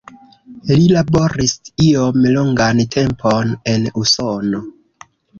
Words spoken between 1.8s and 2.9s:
iom longan